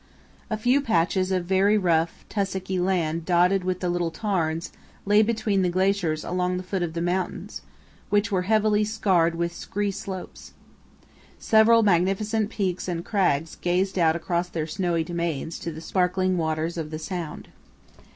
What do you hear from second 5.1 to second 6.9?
between the glaciers along the foot